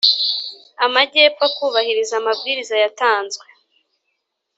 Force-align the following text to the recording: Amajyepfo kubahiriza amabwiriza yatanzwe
Amajyepfo 0.85 1.45
kubahiriza 1.57 2.13
amabwiriza 2.21 2.75
yatanzwe 2.83 3.45